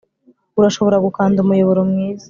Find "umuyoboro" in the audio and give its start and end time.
1.41-1.81